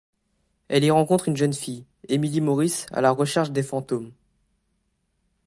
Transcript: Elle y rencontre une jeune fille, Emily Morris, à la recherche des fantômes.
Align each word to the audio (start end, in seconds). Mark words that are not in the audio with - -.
Elle 0.67 0.83
y 0.83 0.89
rencontre 0.89 1.27
une 1.27 1.37
jeune 1.37 1.53
fille, 1.53 1.85
Emily 2.07 2.41
Morris, 2.41 2.87
à 2.91 3.01
la 3.01 3.11
recherche 3.11 3.51
des 3.51 3.61
fantômes. 3.61 4.11